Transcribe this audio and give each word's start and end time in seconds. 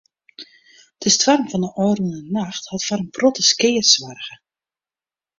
De 1.03 1.09
stoarm 1.15 1.45
fan 1.51 1.63
de 1.65 1.69
ôfrûne 1.85 2.19
nacht 2.35 2.63
hat 2.71 2.85
foar 2.87 3.01
in 3.03 3.13
protte 3.15 3.43
skea 3.49 3.83
soarge. 3.93 4.33